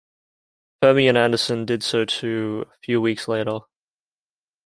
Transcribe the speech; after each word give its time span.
Fermi 0.81 1.07
and 1.07 1.15
Anderson 1.15 1.63
did 1.63 1.83
so 1.83 2.05
too 2.05 2.65
a 2.73 2.79
few 2.83 2.99
weeks 2.99 3.27
later. 3.27 3.59